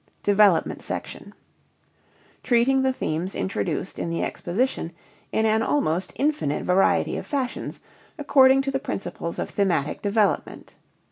DEVELOPMENT 0.23 0.81
SECTION 0.81 1.31
Treating 2.41 2.81
the 2.81 2.91
themes 2.91 3.35
introduced 3.35 3.99
in 3.99 4.09
the 4.09 4.23
exposition 4.23 4.91
in 5.31 5.45
an 5.45 5.61
almost 5.61 6.11
infinite 6.15 6.63
variety 6.63 7.17
of 7.17 7.25
fashions, 7.27 7.79
according 8.17 8.63
to 8.63 8.71
the 8.71 8.79
principles 8.79 9.37
of 9.37 9.47
thematic 9.51 10.01
development. 10.01 10.73